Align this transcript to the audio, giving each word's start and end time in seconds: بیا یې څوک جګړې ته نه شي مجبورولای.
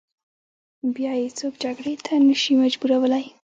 بیا 0.95 1.11
یې 1.21 1.29
څوک 1.39 1.53
جګړې 1.63 1.93
ته 2.05 2.13
نه 2.27 2.35
شي 2.41 2.53
مجبورولای. 2.63 3.25